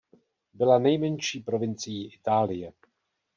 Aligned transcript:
Byla 0.53 0.79
nejmenší 0.79 1.39
provincií 1.39 2.13
Itálie. 2.13 2.73